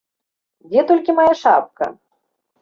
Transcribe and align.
Дзе 0.71 0.81
толькі 0.93 1.15
мая 1.19 1.27
шапка? 1.43 1.85